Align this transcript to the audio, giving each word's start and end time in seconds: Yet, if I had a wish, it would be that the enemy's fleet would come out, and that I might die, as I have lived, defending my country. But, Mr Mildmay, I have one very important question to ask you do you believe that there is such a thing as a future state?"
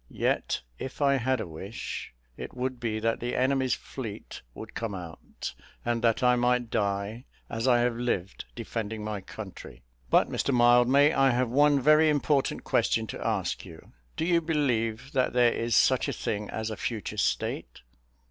Yet, 0.09 0.63
if 0.79 0.99
I 0.99 1.17
had 1.17 1.39
a 1.39 1.45
wish, 1.45 2.11
it 2.35 2.55
would 2.55 2.79
be 2.79 2.99
that 3.01 3.19
the 3.19 3.35
enemy's 3.35 3.75
fleet 3.75 4.41
would 4.55 4.73
come 4.73 4.95
out, 4.95 5.53
and 5.85 6.01
that 6.03 6.23
I 6.23 6.35
might 6.35 6.71
die, 6.71 7.25
as 7.51 7.67
I 7.67 7.81
have 7.81 7.95
lived, 7.97 8.45
defending 8.55 9.03
my 9.03 9.21
country. 9.21 9.83
But, 10.09 10.27
Mr 10.27 10.51
Mildmay, 10.51 11.13
I 11.13 11.29
have 11.29 11.49
one 11.49 11.79
very 11.79 12.09
important 12.09 12.63
question 12.63 13.05
to 13.13 13.23
ask 13.23 13.63
you 13.63 13.91
do 14.17 14.25
you 14.25 14.41
believe 14.41 15.11
that 15.11 15.33
there 15.33 15.53
is 15.53 15.75
such 15.75 16.07
a 16.07 16.13
thing 16.13 16.49
as 16.49 16.71
a 16.71 16.77
future 16.77 17.17
state?" 17.17 17.83